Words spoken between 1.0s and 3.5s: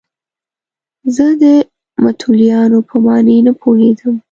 زه د متولیانو په معنی